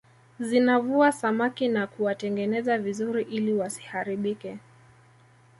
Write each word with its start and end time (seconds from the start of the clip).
Zinavua 0.39 1.11
samaki 1.11 1.67
na 1.67 1.87
kuwatengeneza 1.87 2.77
vizuri 2.77 3.23
ili 3.23 3.53
wasiharibike 3.53 4.57